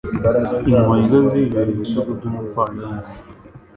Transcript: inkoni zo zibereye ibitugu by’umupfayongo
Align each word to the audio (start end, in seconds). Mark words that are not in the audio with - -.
inkoni 0.69 1.05
zo 1.11 1.19
zibereye 1.31 1.71
ibitugu 1.75 2.09
by’umupfayongo 2.17 3.07